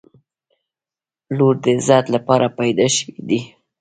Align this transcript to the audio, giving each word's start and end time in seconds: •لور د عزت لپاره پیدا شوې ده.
•لور 1.37 1.55
د 1.63 1.65
عزت 1.77 2.05
لپاره 2.15 2.47
پیدا 2.59 2.85
شوې 2.95 3.19
ده. 3.27 3.39